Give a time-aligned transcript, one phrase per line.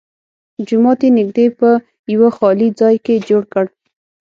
[0.67, 1.69] جومات یې نږدې په
[2.13, 3.65] یوه خالي ځای کې جوړ کړ.